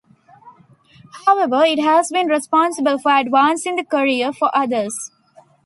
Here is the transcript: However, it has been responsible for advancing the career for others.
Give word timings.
However, 1.27 1.63
it 1.63 1.77
has 1.77 2.09
been 2.09 2.25
responsible 2.25 2.97
for 2.97 3.15
advancing 3.15 3.75
the 3.75 3.83
career 3.83 4.33
for 4.33 4.49
others. 4.51 5.11